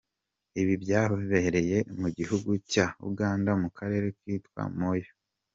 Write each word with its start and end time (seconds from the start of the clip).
Ibi 0.61 0.73
byabereye 0.83 1.77
mu 1.99 2.07
gihugu 2.17 2.51
cya 2.71 2.87
Uganda 3.09 3.51
mu 3.61 3.69
karere 3.77 4.07
kitwa 4.19 4.63
Moyo. 4.77 5.11